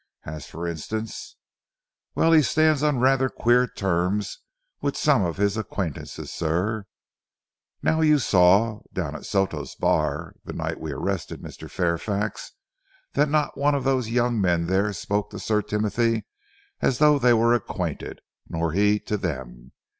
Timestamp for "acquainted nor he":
17.53-18.97